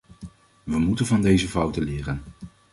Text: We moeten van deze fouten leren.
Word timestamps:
We 0.63 0.79
moeten 0.79 1.05
van 1.05 1.21
deze 1.21 1.47
fouten 1.49 1.83
leren. 1.83 2.23